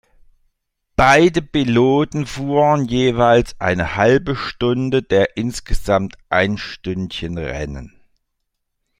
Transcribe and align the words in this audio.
Beide 0.95 1.43
Piloten 1.43 2.25
fuhren 2.25 2.85
jeweils 2.85 3.55
eine 3.61 3.97
halbe 3.97 4.35
Stunde 4.35 5.03
der 5.03 5.37
insgesamt 5.37 6.15
einstündigen 6.27 7.37
Rennen. 7.37 7.95